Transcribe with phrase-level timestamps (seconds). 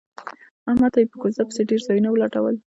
[0.69, 2.55] احمد ته یې په کوزده پسې ډېر ځایونه ولټول.